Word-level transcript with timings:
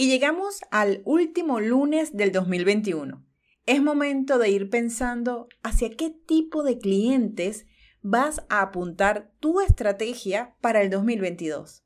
Y 0.00 0.06
llegamos 0.06 0.60
al 0.70 1.02
último 1.04 1.58
lunes 1.58 2.16
del 2.16 2.30
2021. 2.30 3.26
Es 3.66 3.82
momento 3.82 4.38
de 4.38 4.48
ir 4.48 4.70
pensando 4.70 5.48
hacia 5.64 5.90
qué 5.90 6.10
tipo 6.10 6.62
de 6.62 6.78
clientes 6.78 7.66
vas 8.00 8.44
a 8.48 8.62
apuntar 8.62 9.32
tu 9.40 9.60
estrategia 9.60 10.54
para 10.60 10.82
el 10.82 10.90
2022. 10.90 11.82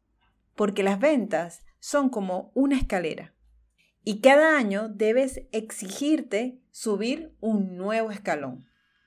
Porque 0.55 0.83
las 0.83 1.01
ventas 1.01 1.63
son 1.81 2.11
como 2.11 2.53
una 2.55 2.77
escalera. 2.77 3.35
Y 4.05 4.21
cada 4.21 4.59
año 4.59 4.91
debes 4.91 5.41
exigirte 5.51 6.61
subir 6.71 7.35
un 7.41 7.79
nuevo 7.79 8.11
escalón. 8.11 8.67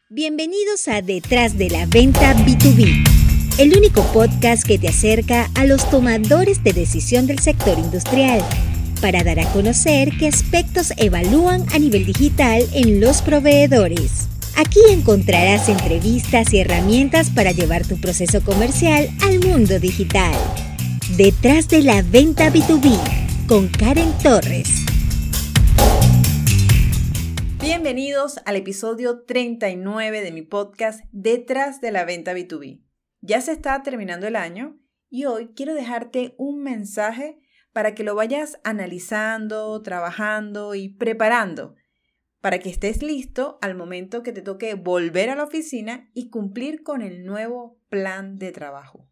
Bienvenidos 0.10 0.88
a 0.88 1.04
Detrás 1.04 1.60
de 1.60 1.70
la 1.70 1.86
Venta 1.86 2.34
B2B, 2.34 3.60
el 3.60 3.78
único 3.78 4.02
podcast 4.12 4.66
que 4.66 4.80
te 4.80 4.88
acerca 4.88 5.48
a 5.54 5.68
los 5.68 5.88
tomadores 5.92 6.64
de 6.64 6.74
decisión 6.74 7.28
del 7.28 7.38
sector 7.38 7.78
industrial 7.78 8.42
para 9.02 9.24
dar 9.24 9.40
a 9.40 9.52
conocer 9.52 10.10
qué 10.18 10.28
aspectos 10.28 10.94
evalúan 10.98 11.66
a 11.74 11.80
nivel 11.80 12.06
digital 12.06 12.64
en 12.74 13.00
los 13.00 13.22
proveedores. 13.22 14.28
Aquí 14.58 14.80
encontrarás 14.90 15.68
entrevistas 15.68 16.54
y 16.54 16.60
herramientas 16.60 17.30
para 17.30 17.52
llevar 17.52 17.86
tu 17.86 18.00
proceso 18.00 18.42
comercial 18.44 19.10
al 19.24 19.40
mundo 19.40 19.80
digital. 19.80 20.34
Detrás 21.18 21.68
de 21.68 21.82
la 21.82 22.02
venta 22.02 22.52
B2B 22.52 23.48
con 23.48 23.68
Karen 23.68 24.12
Torres. 24.24 24.70
Bienvenidos 27.60 28.40
al 28.46 28.56
episodio 28.56 29.24
39 29.24 30.22
de 30.22 30.32
mi 30.32 30.42
podcast 30.42 31.04
Detrás 31.12 31.82
de 31.82 31.92
la 31.92 32.06
venta 32.06 32.34
B2B. 32.34 32.82
Ya 33.22 33.42
se 33.42 33.52
está 33.52 33.84
terminando 33.84 34.28
el 34.28 34.36
año 34.36 34.80
y 35.10 35.26
hoy 35.26 35.52
quiero 35.56 35.74
dejarte 35.74 36.34
un 36.38 36.64
mensaje 36.64 37.40
para 37.76 37.94
que 37.94 38.06
lo 38.06 38.16
vayas 38.16 38.58
analizando, 38.64 39.82
trabajando 39.82 40.76
y 40.76 40.88
preparando 40.88 41.76
para 42.40 42.60
que 42.60 42.70
estés 42.70 43.04
listo 43.04 43.60
al 43.62 43.76
momento 43.76 44.24
que 44.24 44.32
te 44.32 44.42
toque 44.42 44.76
volver 44.76 45.30
a 45.30 45.36
la 45.36 45.44
oficina 45.44 46.10
y 46.14 46.30
cumplir 46.30 46.84
con 46.84 47.02
el 47.02 47.26
nuevo 47.26 47.82
plan 47.90 48.38
de 48.38 48.54
trabajo. 48.54 49.10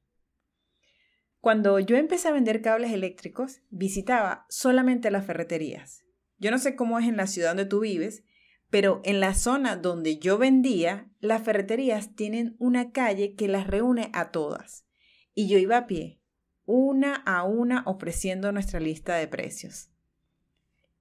Cuando 1.41 1.77
yo 1.79 1.97
empecé 1.97 2.29
a 2.29 2.31
vender 2.31 2.61
cables 2.61 2.93
eléctricos, 2.93 3.59
visitaba 3.69 4.45
solamente 4.47 5.11
las 5.11 5.25
ferreterías. 5.25 6.05
Yo 6.37 6.49
no 6.49 6.57
sé 6.57 6.77
cómo 6.77 6.99
es 6.99 7.07
en 7.07 7.17
la 7.17 7.27
ciudad 7.27 7.49
donde 7.49 7.65
tú 7.65 7.81
vives, 7.81 8.23
pero 8.69 9.01
en 9.03 9.19
la 9.19 9.33
zona 9.33 9.75
donde 9.75 10.19
yo 10.19 10.37
vendía, 10.37 11.11
las 11.19 11.43
ferreterías 11.43 12.15
tienen 12.15 12.55
una 12.59 12.93
calle 12.93 13.35
que 13.35 13.49
las 13.49 13.67
reúne 13.67 14.09
a 14.13 14.31
todas. 14.31 14.85
Y 15.33 15.49
yo 15.49 15.57
iba 15.57 15.75
a 15.75 15.85
pie, 15.85 16.22
una 16.65 17.15
a 17.25 17.43
una 17.43 17.83
ofreciendo 17.85 18.51
nuestra 18.51 18.79
lista 18.79 19.15
de 19.15 19.27
precios. 19.27 19.89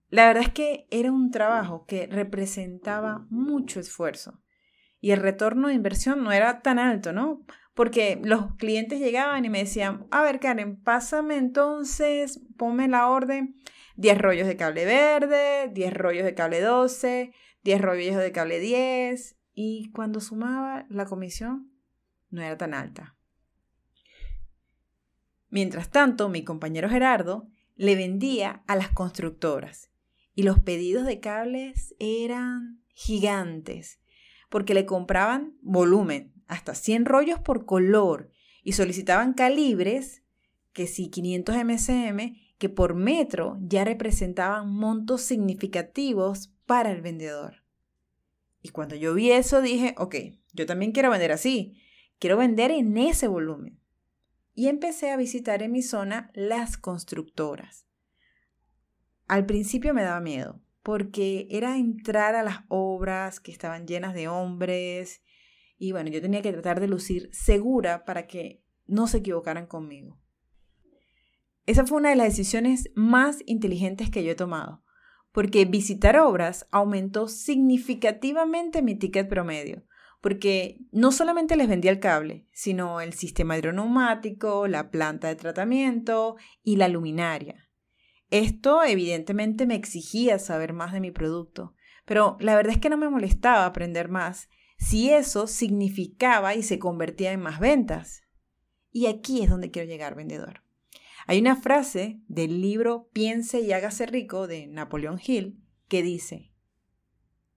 La 0.08 0.26
verdad 0.26 0.42
es 0.42 0.52
que 0.52 0.86
era 0.90 1.10
un 1.10 1.30
trabajo 1.30 1.86
que 1.86 2.06
representaba 2.06 3.26
mucho 3.30 3.80
esfuerzo 3.80 4.42
y 5.00 5.10
el 5.10 5.20
retorno 5.20 5.68
de 5.68 5.74
inversión 5.74 6.22
no 6.22 6.32
era 6.32 6.60
tan 6.60 6.78
alto, 6.78 7.12
¿no? 7.12 7.44
Porque 7.74 8.20
los 8.22 8.54
clientes 8.56 9.00
llegaban 9.00 9.44
y 9.44 9.50
me 9.50 9.60
decían, 9.60 10.06
a 10.10 10.22
ver 10.22 10.38
Karen, 10.38 10.80
pásame 10.82 11.36
entonces, 11.36 12.40
ponme 12.56 12.88
la 12.88 13.08
orden, 13.08 13.56
10 13.96 14.18
rollos 14.18 14.46
de 14.46 14.56
cable 14.56 14.84
verde, 14.84 15.70
10 15.72 15.94
rollos 15.94 16.24
de 16.24 16.34
cable 16.34 16.60
12, 16.60 17.32
10 17.62 17.80
rollos 17.80 18.16
de 18.16 18.32
cable 18.32 18.60
10 18.60 19.36
y 19.54 19.90
cuando 19.92 20.20
sumaba 20.20 20.86
la 20.88 21.06
comisión 21.06 21.72
no 22.30 22.42
era 22.42 22.56
tan 22.56 22.74
alta. 22.74 23.16
Mientras 25.52 25.90
tanto, 25.90 26.30
mi 26.30 26.44
compañero 26.44 26.88
Gerardo 26.88 27.46
le 27.76 27.94
vendía 27.94 28.62
a 28.66 28.74
las 28.74 28.88
constructoras 28.88 29.90
y 30.34 30.44
los 30.44 30.58
pedidos 30.58 31.04
de 31.04 31.20
cables 31.20 31.94
eran 31.98 32.82
gigantes 32.94 34.00
porque 34.48 34.72
le 34.72 34.86
compraban 34.86 35.58
volumen, 35.60 36.32
hasta 36.46 36.74
100 36.74 37.04
rollos 37.04 37.38
por 37.38 37.66
color 37.66 38.30
y 38.62 38.72
solicitaban 38.72 39.34
calibres 39.34 40.22
que 40.72 40.86
si 40.86 41.10
500 41.10 41.54
MCM 41.54 42.34
que 42.56 42.70
por 42.70 42.94
metro 42.94 43.58
ya 43.60 43.84
representaban 43.84 44.72
montos 44.72 45.20
significativos 45.20 46.50
para 46.64 46.90
el 46.92 47.02
vendedor. 47.02 47.62
Y 48.62 48.70
cuando 48.70 48.94
yo 48.94 49.12
vi 49.12 49.32
eso 49.32 49.60
dije, 49.60 49.94
ok, 49.98 50.16
yo 50.54 50.64
también 50.64 50.92
quiero 50.92 51.10
vender 51.10 51.30
así, 51.30 51.78
quiero 52.18 52.38
vender 52.38 52.70
en 52.70 52.96
ese 52.96 53.28
volumen 53.28 53.81
y 54.54 54.68
empecé 54.68 55.10
a 55.10 55.16
visitar 55.16 55.62
en 55.62 55.72
mi 55.72 55.82
zona 55.82 56.30
las 56.34 56.76
constructoras. 56.76 57.86
Al 59.26 59.46
principio 59.46 59.94
me 59.94 60.02
daba 60.02 60.20
miedo, 60.20 60.60
porque 60.82 61.46
era 61.50 61.76
entrar 61.78 62.34
a 62.34 62.42
las 62.42 62.60
obras 62.68 63.40
que 63.40 63.52
estaban 63.52 63.86
llenas 63.86 64.14
de 64.14 64.28
hombres 64.28 65.22
y 65.78 65.92
bueno, 65.92 66.10
yo 66.10 66.20
tenía 66.20 66.42
que 66.42 66.52
tratar 66.52 66.80
de 66.80 66.88
lucir 66.88 67.28
segura 67.32 68.04
para 68.04 68.26
que 68.26 68.62
no 68.86 69.06
se 69.06 69.18
equivocaran 69.18 69.66
conmigo. 69.66 70.20
Esa 71.66 71.86
fue 71.86 71.98
una 71.98 72.10
de 72.10 72.16
las 72.16 72.28
decisiones 72.28 72.90
más 72.94 73.42
inteligentes 73.46 74.10
que 74.10 74.24
yo 74.24 74.32
he 74.32 74.36
tomado, 74.36 74.82
porque 75.32 75.64
visitar 75.64 76.18
obras 76.18 76.68
aumentó 76.70 77.28
significativamente 77.28 78.82
mi 78.82 78.96
ticket 78.96 79.28
promedio, 79.28 79.84
porque 80.22 80.78
no 80.92 81.10
solamente 81.10 81.56
les 81.56 81.68
vendía 81.68 81.90
el 81.90 81.98
cable, 81.98 82.46
sino 82.52 83.00
el 83.00 83.12
sistema 83.12 83.58
hidroneumático, 83.58 84.68
la 84.68 84.90
planta 84.90 85.26
de 85.26 85.34
tratamiento 85.34 86.36
y 86.62 86.76
la 86.76 86.88
luminaria. 86.88 87.68
Esto 88.30 88.84
evidentemente 88.84 89.66
me 89.66 89.74
exigía 89.74 90.38
saber 90.38 90.72
más 90.72 90.92
de 90.92 91.00
mi 91.00 91.10
producto, 91.10 91.74
pero 92.06 92.36
la 92.38 92.54
verdad 92.54 92.72
es 92.72 92.80
que 92.80 92.88
no 92.88 92.96
me 92.96 93.10
molestaba 93.10 93.66
aprender 93.66 94.08
más 94.08 94.48
si 94.78 95.10
eso 95.10 95.48
significaba 95.48 96.54
y 96.54 96.62
se 96.62 96.78
convertía 96.78 97.32
en 97.32 97.40
más 97.40 97.58
ventas. 97.58 98.22
Y 98.92 99.06
aquí 99.06 99.42
es 99.42 99.50
donde 99.50 99.72
quiero 99.72 99.88
llegar, 99.88 100.14
vendedor. 100.14 100.62
Hay 101.26 101.40
una 101.40 101.56
frase 101.56 102.20
del 102.28 102.60
libro 102.60 103.08
Piense 103.12 103.60
y 103.60 103.72
hágase 103.72 104.06
rico 104.06 104.46
de 104.46 104.68
Napoleón 104.68 105.20
Hill 105.24 105.60
que 105.88 106.02
dice, 106.02 106.52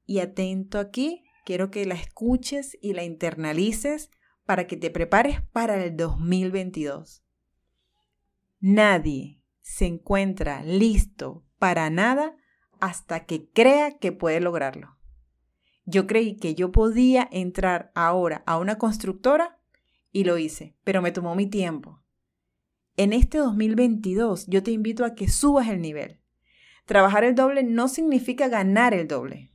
y 0.07 0.19
atento 0.19 0.79
aquí 0.79 1.24
Quiero 1.45 1.69
que 1.69 1.85
la 1.85 1.93
escuches 1.93 2.75
y 2.81 2.93
la 2.93 3.03
internalices 3.03 4.09
para 4.45 4.65
que 4.65 4.77
te 4.77 4.89
prepares 4.89 5.41
para 5.41 5.81
el 5.83 5.95
2022. 5.95 7.23
Nadie 8.59 9.43
se 9.61 9.85
encuentra 9.85 10.63
listo 10.63 11.45
para 11.59 11.91
nada 11.91 12.35
hasta 12.79 13.25
que 13.25 13.47
crea 13.47 13.99
que 13.99 14.11
puede 14.11 14.39
lograrlo. 14.39 14.97
Yo 15.85 16.07
creí 16.07 16.35
que 16.35 16.55
yo 16.55 16.71
podía 16.71 17.29
entrar 17.31 17.91
ahora 17.93 18.41
a 18.47 18.57
una 18.57 18.79
constructora 18.79 19.59
y 20.11 20.23
lo 20.23 20.39
hice, 20.39 20.75
pero 20.83 21.03
me 21.03 21.11
tomó 21.11 21.35
mi 21.35 21.45
tiempo. 21.45 22.01
En 22.97 23.13
este 23.13 23.37
2022 23.37 24.47
yo 24.47 24.63
te 24.63 24.71
invito 24.71 25.05
a 25.05 25.13
que 25.13 25.27
subas 25.27 25.67
el 25.67 25.79
nivel. 25.79 26.19
Trabajar 26.85 27.23
el 27.23 27.35
doble 27.35 27.61
no 27.61 27.87
significa 27.87 28.47
ganar 28.47 28.95
el 28.95 29.07
doble. 29.07 29.54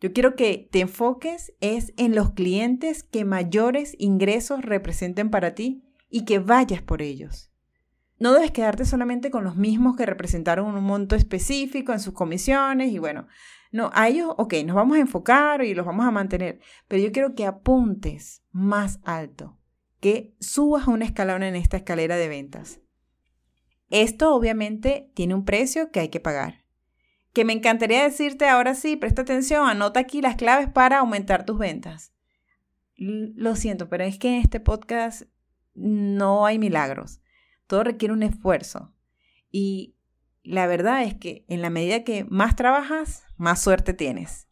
Yo 0.00 0.12
quiero 0.12 0.36
que 0.36 0.68
te 0.70 0.80
enfoques 0.80 1.52
es 1.60 1.92
en 1.96 2.14
los 2.14 2.30
clientes 2.30 3.02
que 3.02 3.24
mayores 3.24 3.96
ingresos 3.98 4.62
representen 4.62 5.28
para 5.30 5.54
ti 5.54 5.82
y 6.08 6.24
que 6.24 6.38
vayas 6.38 6.82
por 6.82 7.02
ellos. 7.02 7.50
No 8.20 8.32
debes 8.32 8.52
quedarte 8.52 8.84
solamente 8.84 9.30
con 9.30 9.44
los 9.44 9.56
mismos 9.56 9.96
que 9.96 10.06
representaron 10.06 10.66
un 10.66 10.84
monto 10.84 11.16
específico 11.16 11.92
en 11.92 12.00
sus 12.00 12.14
comisiones 12.14 12.92
y 12.92 12.98
bueno, 12.98 13.26
no, 13.70 13.90
a 13.92 14.08
ellos, 14.08 14.34
ok, 14.38 14.54
nos 14.64 14.76
vamos 14.76 14.96
a 14.96 15.00
enfocar 15.00 15.64
y 15.64 15.74
los 15.74 15.84
vamos 15.84 16.06
a 16.06 16.10
mantener, 16.10 16.60
pero 16.86 17.02
yo 17.02 17.12
quiero 17.12 17.34
que 17.34 17.44
apuntes 17.44 18.42
más 18.50 19.00
alto, 19.04 19.58
que 20.00 20.34
subas 20.40 20.86
un 20.86 21.02
escalón 21.02 21.42
en 21.42 21.54
esta 21.54 21.76
escalera 21.76 22.16
de 22.16 22.28
ventas. 22.28 22.80
Esto 23.90 24.34
obviamente 24.34 25.10
tiene 25.14 25.34
un 25.34 25.44
precio 25.44 25.90
que 25.90 26.00
hay 26.00 26.08
que 26.08 26.20
pagar 26.20 26.67
que 27.38 27.44
me 27.44 27.52
encantaría 27.52 28.02
decirte 28.02 28.48
ahora 28.48 28.74
sí, 28.74 28.96
presta 28.96 29.22
atención, 29.22 29.68
anota 29.68 30.00
aquí 30.00 30.20
las 30.20 30.34
claves 30.34 30.68
para 30.68 30.98
aumentar 30.98 31.46
tus 31.46 31.56
ventas. 31.56 32.12
Lo 32.96 33.54
siento, 33.54 33.88
pero 33.88 34.02
es 34.02 34.18
que 34.18 34.26
en 34.26 34.40
este 34.40 34.58
podcast 34.58 35.22
no 35.72 36.46
hay 36.46 36.58
milagros. 36.58 37.20
Todo 37.68 37.84
requiere 37.84 38.12
un 38.12 38.24
esfuerzo. 38.24 38.92
Y 39.52 39.94
la 40.42 40.66
verdad 40.66 41.04
es 41.04 41.14
que 41.14 41.44
en 41.46 41.62
la 41.62 41.70
medida 41.70 42.02
que 42.02 42.24
más 42.24 42.56
trabajas, 42.56 43.22
más 43.36 43.62
suerte 43.62 43.94
tienes. 43.94 44.48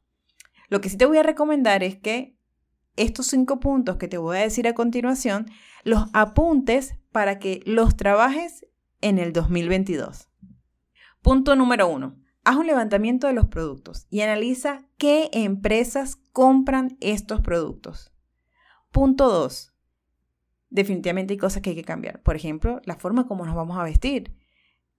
Lo 0.68 0.80
que 0.80 0.88
sí 0.88 0.96
te 0.96 1.06
voy 1.06 1.18
a 1.18 1.24
recomendar 1.24 1.82
es 1.82 1.96
que 1.96 2.36
estos 2.94 3.26
cinco 3.26 3.58
puntos 3.58 3.96
que 3.96 4.06
te 4.06 4.16
voy 4.18 4.36
a 4.36 4.42
decir 4.42 4.68
a 4.68 4.74
continuación, 4.74 5.50
los 5.82 6.04
apuntes 6.12 6.94
para 7.10 7.40
que 7.40 7.62
los 7.66 7.96
trabajes 7.96 8.64
en 9.00 9.18
el 9.18 9.32
2022. 9.32 10.28
Punto 11.20 11.56
número 11.56 11.88
uno 11.88 12.24
haz 12.46 12.56
un 12.56 12.68
levantamiento 12.68 13.26
de 13.26 13.32
los 13.32 13.48
productos 13.48 14.06
y 14.08 14.20
analiza 14.20 14.86
qué 14.98 15.30
empresas 15.32 16.16
compran 16.32 16.96
estos 17.00 17.40
productos. 17.40 18.12
Punto 18.92 19.28
2. 19.28 19.74
Definitivamente 20.70 21.34
hay 21.34 21.38
cosas 21.38 21.60
que 21.60 21.70
hay 21.70 21.76
que 21.76 21.82
cambiar. 21.82 22.22
Por 22.22 22.36
ejemplo, 22.36 22.80
la 22.84 22.94
forma 22.94 23.26
como 23.26 23.44
nos 23.44 23.56
vamos 23.56 23.76
a 23.78 23.82
vestir. 23.82 24.36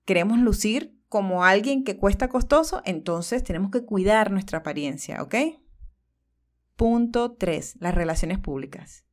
Queremos 0.04 0.40
lucir 0.40 1.02
como 1.08 1.46
alguien 1.46 1.86
que 1.86 1.96
cuesta 1.96 2.28
costoso, 2.28 2.82
entonces 2.84 3.46
tenemos 3.46 3.72
que 3.72 3.86
cuidar 3.86 4.30
nuestra 4.30 4.60
apariencia, 4.60 5.24
¿ok? 5.24 5.36
Punto 6.76 7.38
3. 7.38 7.78
Las 7.80 7.96
relaciones 7.96 8.40
públicas. 8.40 9.07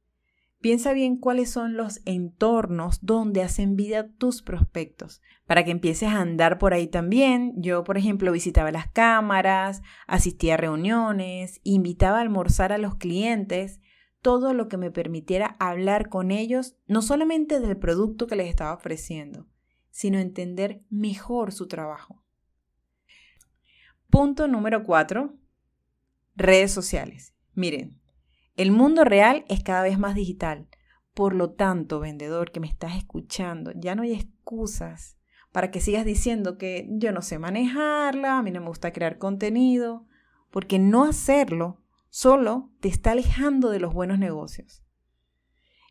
Piensa 0.64 0.94
bien 0.94 1.18
cuáles 1.18 1.50
son 1.50 1.76
los 1.76 2.00
entornos 2.06 3.04
donde 3.04 3.42
hacen 3.42 3.76
vida 3.76 4.08
tus 4.08 4.40
prospectos, 4.40 5.20
para 5.44 5.62
que 5.62 5.70
empieces 5.70 6.08
a 6.08 6.22
andar 6.22 6.56
por 6.56 6.72
ahí 6.72 6.86
también. 6.86 7.52
Yo, 7.58 7.84
por 7.84 7.98
ejemplo, 7.98 8.32
visitaba 8.32 8.72
las 8.72 8.88
cámaras, 8.90 9.82
asistía 10.06 10.54
a 10.54 10.56
reuniones, 10.56 11.60
invitaba 11.64 12.16
a 12.16 12.22
almorzar 12.22 12.72
a 12.72 12.78
los 12.78 12.94
clientes, 12.94 13.78
todo 14.22 14.54
lo 14.54 14.68
que 14.68 14.78
me 14.78 14.90
permitiera 14.90 15.54
hablar 15.58 16.08
con 16.08 16.30
ellos, 16.30 16.76
no 16.86 17.02
solamente 17.02 17.60
del 17.60 17.76
producto 17.76 18.26
que 18.26 18.36
les 18.36 18.48
estaba 18.48 18.72
ofreciendo, 18.72 19.46
sino 19.90 20.18
entender 20.18 20.82
mejor 20.88 21.52
su 21.52 21.68
trabajo. 21.68 22.24
Punto 24.08 24.48
número 24.48 24.82
4. 24.82 25.36
Redes 26.36 26.72
sociales. 26.72 27.34
Miren, 27.52 28.00
el 28.56 28.70
mundo 28.70 29.04
real 29.04 29.44
es 29.48 29.62
cada 29.62 29.82
vez 29.82 29.98
más 29.98 30.14
digital. 30.14 30.68
Por 31.12 31.34
lo 31.34 31.52
tanto, 31.52 32.00
vendedor 32.00 32.50
que 32.50 32.60
me 32.60 32.66
estás 32.66 32.96
escuchando, 32.96 33.72
ya 33.74 33.94
no 33.94 34.02
hay 34.02 34.12
excusas 34.12 35.16
para 35.52 35.70
que 35.70 35.80
sigas 35.80 36.04
diciendo 36.04 36.58
que 36.58 36.88
yo 36.90 37.12
no 37.12 37.22
sé 37.22 37.38
manejarla, 37.38 38.38
a 38.38 38.42
mí 38.42 38.50
no 38.50 38.60
me 38.60 38.66
gusta 38.66 38.92
crear 38.92 39.18
contenido, 39.18 40.04
porque 40.50 40.80
no 40.80 41.04
hacerlo 41.04 41.80
solo 42.10 42.70
te 42.80 42.88
está 42.88 43.12
alejando 43.12 43.70
de 43.70 43.78
los 43.78 43.94
buenos 43.94 44.18
negocios. 44.18 44.82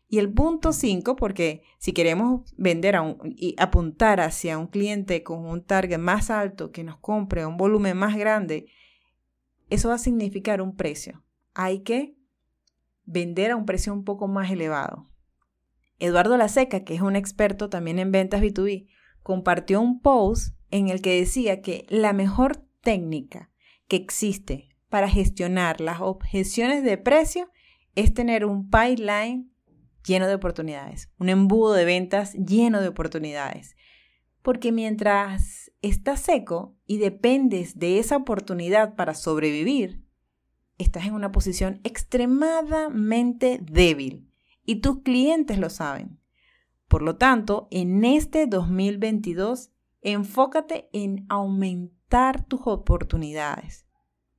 Y 0.06 0.18
el 0.18 0.32
punto 0.32 0.72
5, 0.72 1.16
porque 1.16 1.62
si 1.78 1.92
queremos 1.92 2.54
vender 2.58 2.94
y 3.24 3.56
apuntar 3.58 4.20
hacia 4.20 4.58
un 4.58 4.66
cliente 4.66 5.22
con 5.22 5.46
un 5.46 5.64
target 5.64 5.98
más 5.98 6.30
alto 6.30 6.70
que 6.70 6.84
nos 6.84 6.98
compre 6.98 7.46
un 7.46 7.56
volumen 7.56 7.96
más 7.96 8.16
grande, 8.16 8.66
eso 9.70 9.88
va 9.88 9.94
a 9.94 9.98
significar 9.98 10.60
un 10.60 10.76
precio. 10.76 11.24
Hay 11.54 11.80
que 11.80 12.16
vender 13.04 13.50
a 13.50 13.56
un 13.56 13.66
precio 13.66 13.92
un 13.92 14.04
poco 14.04 14.28
más 14.28 14.50
elevado. 14.50 15.10
Eduardo 15.98 16.36
Laseca, 16.36 16.84
que 16.84 16.94
es 16.94 17.00
un 17.00 17.16
experto 17.16 17.68
también 17.68 17.98
en 17.98 18.12
ventas 18.12 18.42
B2B, 18.42 18.88
compartió 19.22 19.80
un 19.80 20.00
post 20.00 20.56
en 20.70 20.88
el 20.88 21.00
que 21.00 21.18
decía 21.18 21.62
que 21.62 21.86
la 21.88 22.12
mejor 22.12 22.66
técnica 22.82 23.50
que 23.88 23.96
existe 23.96 24.68
para 24.88 25.08
gestionar 25.08 25.80
las 25.80 26.00
objeciones 26.00 26.84
de 26.84 26.98
precio 26.98 27.50
es 27.94 28.12
tener 28.12 28.44
un 28.44 28.70
pipeline 28.70 29.50
lleno 30.04 30.26
de 30.26 30.34
oportunidades, 30.34 31.10
un 31.18 31.28
embudo 31.28 31.72
de 31.72 31.84
ventas 31.84 32.34
lleno 32.34 32.80
de 32.80 32.88
oportunidades. 32.88 33.76
Porque 34.42 34.72
mientras 34.72 35.72
estás 35.80 36.20
seco 36.20 36.76
y 36.86 36.98
dependes 36.98 37.78
de 37.78 37.98
esa 37.98 38.16
oportunidad 38.16 38.94
para 38.94 39.14
sobrevivir, 39.14 40.03
estás 40.78 41.06
en 41.06 41.14
una 41.14 41.32
posición 41.32 41.80
extremadamente 41.84 43.60
débil 43.62 44.30
y 44.64 44.76
tus 44.76 45.02
clientes 45.02 45.58
lo 45.58 45.70
saben. 45.70 46.18
Por 46.88 47.02
lo 47.02 47.16
tanto, 47.16 47.68
en 47.70 48.04
este 48.04 48.46
2022, 48.46 49.70
enfócate 50.02 50.88
en 50.92 51.26
aumentar 51.28 52.44
tus 52.44 52.60
oportunidades 52.64 53.86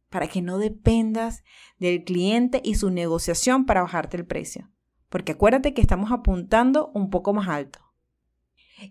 para 0.10 0.28
que 0.28 0.42
no 0.42 0.58
dependas 0.58 1.44
del 1.80 2.04
cliente 2.04 2.62
y 2.64 2.76
su 2.76 2.90
negociación 2.92 3.66
para 3.66 3.82
bajarte 3.82 4.18
el 4.18 4.26
precio. 4.26 4.70
Porque 5.10 5.34
acuérdate 5.34 5.74
que 5.74 5.82
estamos 5.82 6.12
apuntando 6.12 6.92
un 6.94 7.10
poco 7.10 7.34
más 7.34 7.48
alto. 7.48 7.80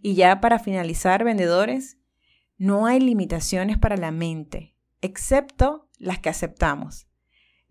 Y 0.03 0.15
ya 0.15 0.41
para 0.41 0.59
finalizar, 0.59 1.25
vendedores, 1.25 1.99
no 2.57 2.87
hay 2.87 3.01
limitaciones 3.01 3.79
para 3.79 3.97
la 3.97 4.11
mente, 4.11 4.77
excepto 5.01 5.89
las 5.99 6.19
que 6.19 6.29
aceptamos 6.29 7.07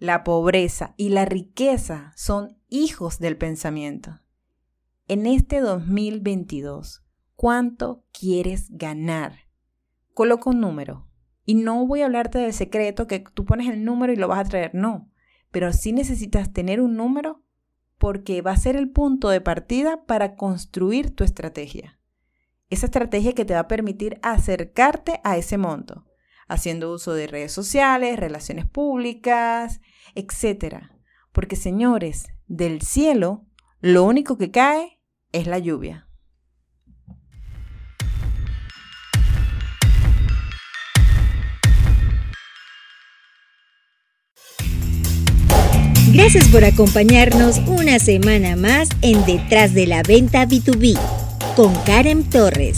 la 0.04 0.26
pobreza 0.26 0.96
y 0.98 1.08
la 1.08 1.24
riqueza 1.24 2.12
son 2.18 2.58
hijos 2.68 3.20
del 3.20 3.38
pensamiento. 3.38 4.20
En 5.08 5.26
este 5.26 5.62
2022, 5.62 7.06
¿cuánto 7.38 8.04
quieres 8.12 8.68
ganar? 8.70 9.48
Coloca 10.14 10.50
un 10.50 10.60
número. 10.60 11.08
Y 11.46 11.56
no 11.56 11.88
voy 11.88 12.02
a 12.02 12.08
hablarte 12.08 12.38
del 12.40 12.52
secreto 12.52 13.08
que 13.08 13.20
tú 13.20 13.46
pones 13.46 13.70
el 13.70 13.86
número 13.86 14.12
y 14.12 14.18
lo 14.18 14.28
vas 14.28 14.40
a 14.40 14.50
traer, 14.50 14.76
no. 14.76 15.10
Pero 15.52 15.72
sí 15.72 15.94
necesitas 15.94 16.52
tener 16.52 16.82
un 16.82 16.98
número 16.98 17.42
porque 17.98 18.42
va 18.42 18.52
a 18.52 18.58
ser 18.58 18.76
el 18.76 18.90
punto 18.90 19.30
de 19.30 19.40
partida 19.40 20.04
para 20.06 20.36
construir 20.36 21.16
tu 21.16 21.24
estrategia. 21.24 21.98
Esa 22.70 22.88
estrategia 22.88 23.32
que 23.32 23.46
te 23.46 23.54
va 23.54 23.62
a 23.62 23.68
permitir 23.70 24.20
acercarte 24.22 25.22
a 25.24 25.38
ese 25.38 25.58
monto, 25.58 26.04
haciendo 26.54 26.94
uso 26.94 27.14
de 27.14 27.28
redes 27.28 27.52
sociales, 27.52 28.20
relaciones 28.20 28.66
públicas, 28.66 29.82
etc. 30.16 30.84
Porque 31.32 31.56
señores, 31.56 32.28
del 32.48 32.82
cielo 32.82 33.46
lo 33.82 34.04
único 34.04 34.38
que 34.38 34.52
cae 34.52 35.00
es 35.32 35.48
la 35.48 35.60
lluvia. 35.60 36.08
Gracias 46.14 46.48
por 46.50 46.64
acompañarnos 46.64 47.58
una 47.66 47.98
semana 47.98 48.56
más 48.56 48.88
en 49.02 49.26
Detrás 49.26 49.74
de 49.74 49.88
la 49.88 50.04
Venta 50.04 50.46
B2B 50.46 50.96
con 51.56 51.74
Karen 51.86 52.30
Torres. 52.30 52.78